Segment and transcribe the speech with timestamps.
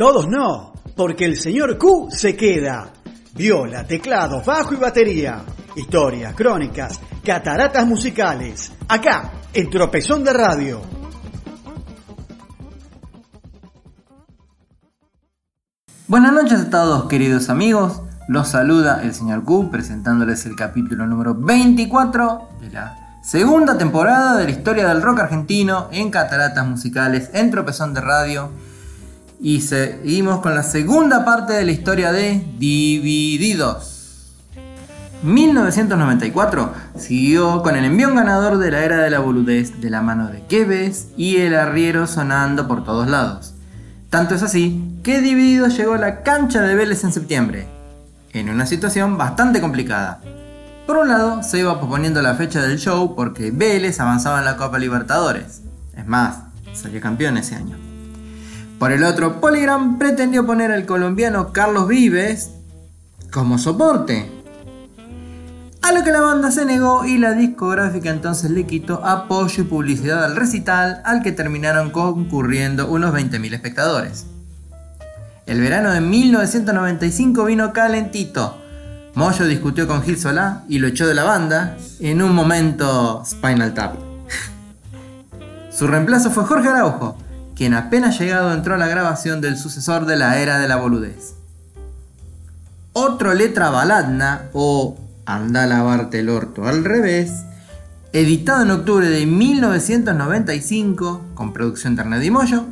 [0.00, 2.90] Todos no, porque el señor Q se queda.
[3.34, 5.42] Viola, teclado, bajo y batería.
[5.76, 8.72] Historias, crónicas, cataratas musicales.
[8.88, 10.80] Acá, en Tropezón de Radio.
[16.08, 18.00] Buenas noches a todos queridos amigos.
[18.26, 24.44] Los saluda el señor Q presentándoles el capítulo número 24 de la segunda temporada de
[24.44, 28.69] la historia del rock argentino en cataratas musicales en Tropezón de Radio.
[29.42, 34.00] Y seguimos con la segunda parte de la historia de Divididos.
[35.22, 40.28] 1994 siguió con el envión ganador de la era de la boludez de la mano
[40.28, 43.54] de Keves y el arriero sonando por todos lados.
[44.10, 47.66] Tanto es así que Divididos llegó a la cancha de Vélez en septiembre,
[48.32, 50.20] en una situación bastante complicada.
[50.86, 54.56] Por un lado, se iba posponiendo la fecha del show porque Vélez avanzaba en la
[54.56, 55.62] Copa Libertadores.
[55.96, 56.40] Es más,
[56.74, 57.89] salió campeón ese año.
[58.80, 62.52] Por el otro, Polygram pretendió poner al colombiano Carlos Vives
[63.30, 64.32] como soporte.
[65.82, 69.66] A lo que la banda se negó y la discográfica entonces le quitó apoyo y
[69.66, 74.24] publicidad al recital al que terminaron concurriendo unos 20.000 espectadores.
[75.44, 78.56] El verano de 1995 vino calentito.
[79.12, 83.74] Moyo discutió con Gil Solá y lo echó de la banda en un momento Spinal
[83.74, 83.96] Tap.
[85.70, 87.18] Su reemplazo fue Jorge Araujo,
[87.60, 91.34] quien apenas llegado entró a la grabación del sucesor de la era de la boludez.
[92.94, 97.44] Otro letra baladna o Anda a lavarte el orto al revés,
[98.14, 102.64] editado en octubre de 1995 con producción de Moyo,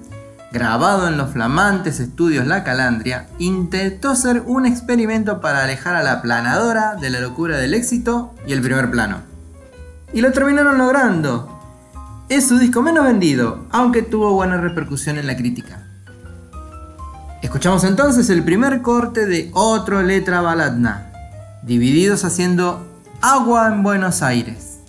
[0.52, 6.22] grabado en los flamantes estudios La Calandria, intentó ser un experimento para alejar a la
[6.22, 9.18] planadora de la locura del éxito y el primer plano.
[10.14, 11.57] Y lo terminaron logrando.
[12.28, 15.88] Es su disco menos vendido, aunque tuvo buena repercusión en la crítica.
[17.42, 21.10] Escuchamos entonces el primer corte de otro letra baladna,
[21.62, 22.86] divididos haciendo
[23.22, 24.80] agua en Buenos Aires.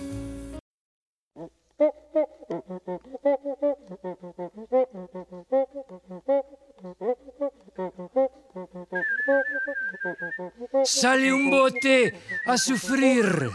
[10.84, 13.50] Sale un bote a sufrir.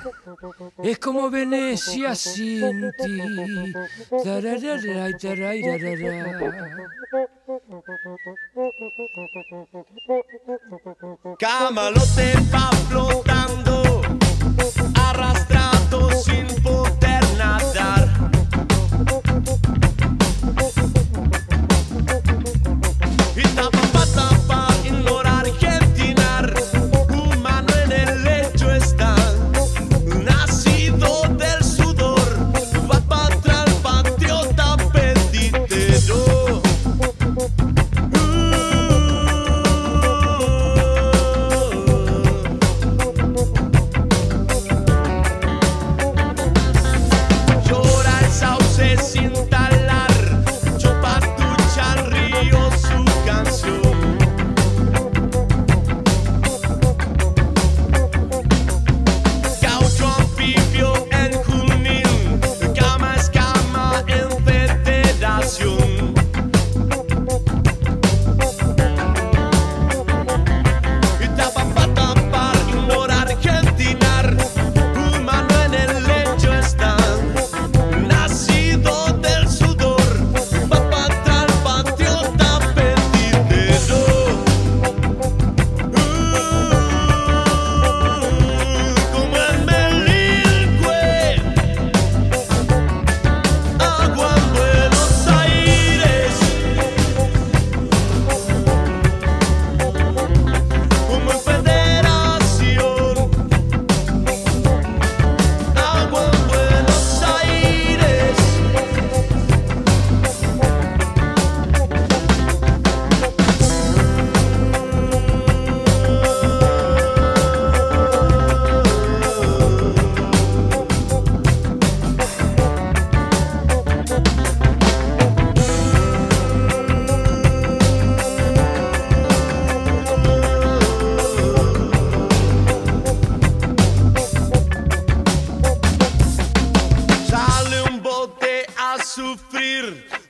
[0.85, 3.73] Es como Venecia sin ti.
[11.39, 12.84] Camalote va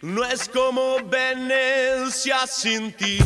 [0.04, 3.18] no es como Venecia sin ti.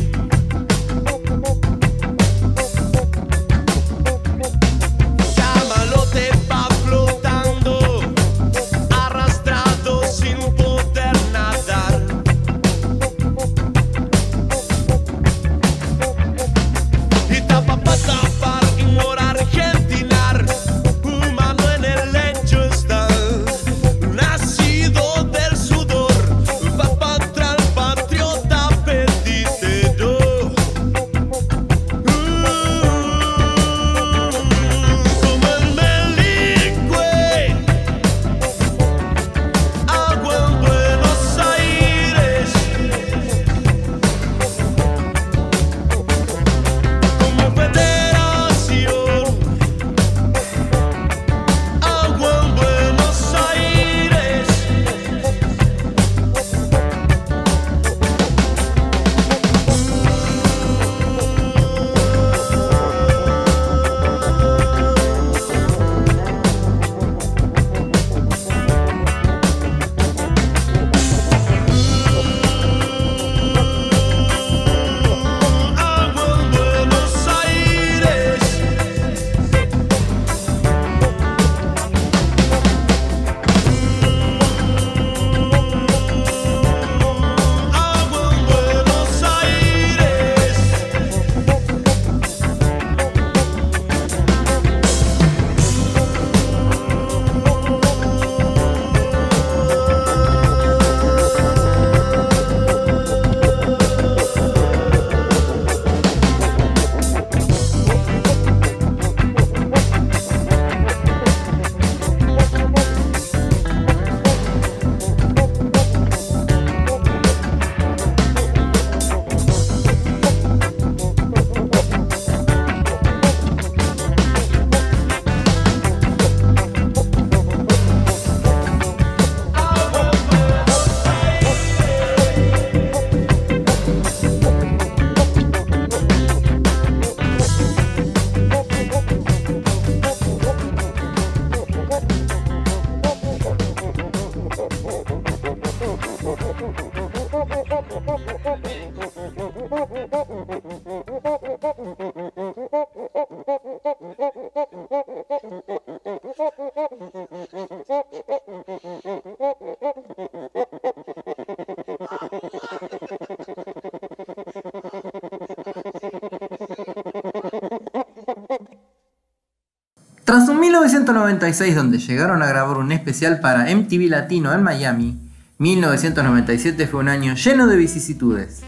[170.47, 175.19] Un 1996 donde llegaron a grabar un especial para MTV Latino en Miami,
[175.57, 178.61] 1997 fue un año lleno de vicisitudes.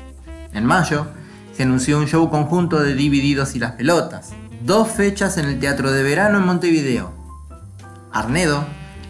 [0.53, 1.07] En mayo
[1.55, 4.31] se anunció un show conjunto de Divididos y las Pelotas,
[4.65, 7.13] dos fechas en el Teatro de Verano en Montevideo.
[8.11, 8.65] Arnedo,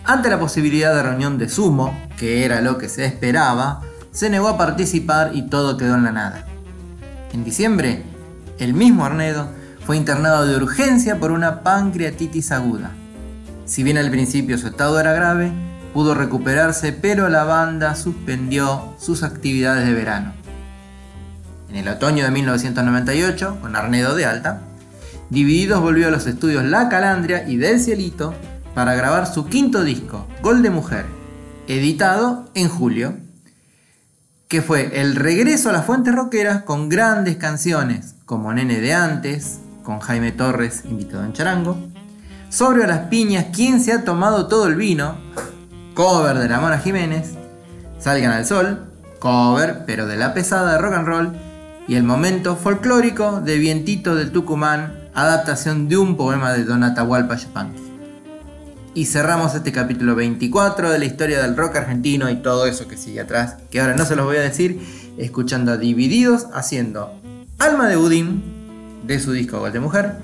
[0.05, 3.81] ante la posibilidad de reunión de Sumo, que era lo que se esperaba,
[4.11, 6.45] se negó a participar y todo quedó en la nada.
[7.33, 8.03] En diciembre,
[8.59, 9.60] el mismo Arnedo
[9.91, 12.91] fue internado de urgencia por una pancreatitis aguda.
[13.65, 15.51] Si bien al principio su estado era grave,
[15.93, 20.31] pudo recuperarse, pero la banda suspendió sus actividades de verano.
[21.69, 24.61] En el otoño de 1998, con Arnedo de alta,
[25.29, 28.33] Divididos volvió a los estudios La Calandria y Del Cielito
[28.73, 31.05] para grabar su quinto disco, Gol de Mujer,
[31.67, 33.17] editado en julio,
[34.47, 39.59] que fue el regreso a las fuentes rockeras con grandes canciones como Nene de antes,
[39.83, 41.77] con Jaime Torres invitado en charango,
[42.49, 45.15] Sobre las piñas, ¿Quién se ha tomado todo el vino?
[45.93, 47.33] cover de la Mona Jiménez,
[47.99, 48.87] Salgan al Sol,
[49.19, 51.31] cover pero de la pesada de rock and roll,
[51.87, 57.35] y el momento folclórico de Vientito del Tucumán, adaptación de un poema de Don Atahualpa
[57.35, 57.81] Yupanqui.
[58.93, 62.97] Y cerramos este capítulo 24 de la historia del rock argentino y todo eso que
[62.97, 64.81] sigue atrás, que ahora no se los voy a decir,
[65.17, 67.13] escuchando a Divididos haciendo
[67.59, 68.60] Alma de Budín
[69.03, 70.15] de su disco Gol de Mujer,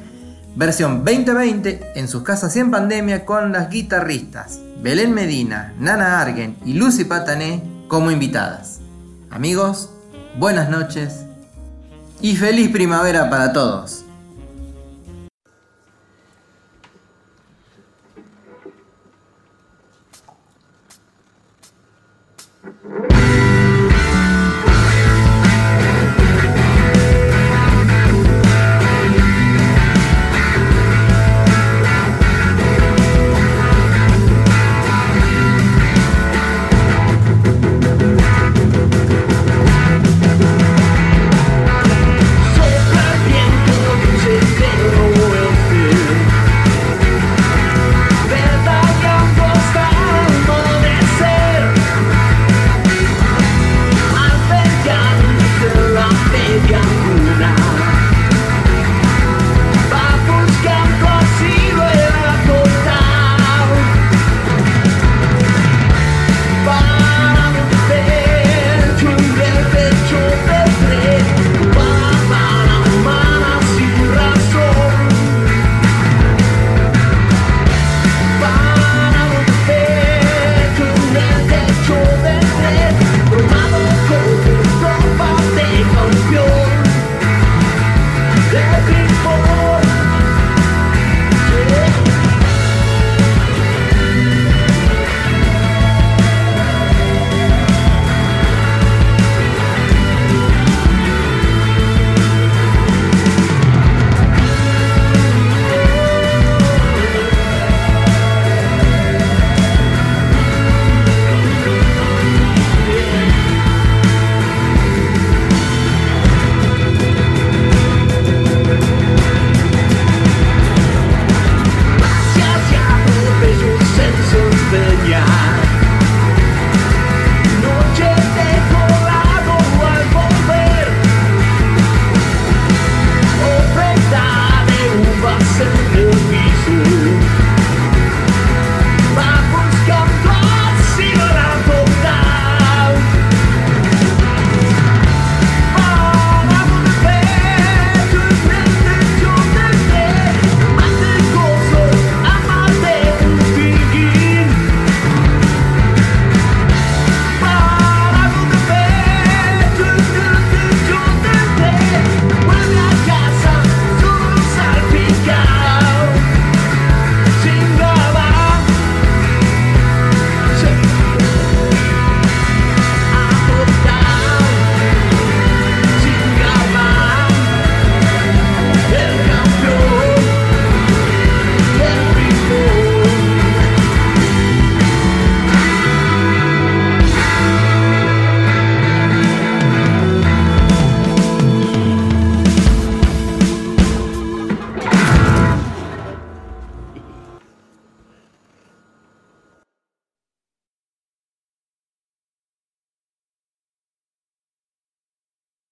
[0.56, 6.56] versión 2020 en sus casas y en pandemia con las guitarristas Belén Medina, Nana Argen
[6.64, 8.80] y Lucy Patané como invitadas.
[9.32, 9.90] Amigos,
[10.38, 11.26] buenas noches
[12.22, 14.07] y feliz primavera para todos.
[88.58, 89.82] said before.
[91.70, 92.17] Yeah.